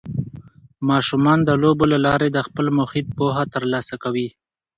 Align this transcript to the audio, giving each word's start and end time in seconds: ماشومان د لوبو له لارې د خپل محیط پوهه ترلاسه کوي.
ماشومان 0.89 1.39
د 1.43 1.49
لوبو 1.61 1.85
له 1.93 1.97
لارې 2.05 2.27
د 2.31 2.37
خپل 2.47 2.65
محیط 2.79 3.07
پوهه 3.17 3.43
ترلاسه 3.53 3.95
کوي. 4.03 4.27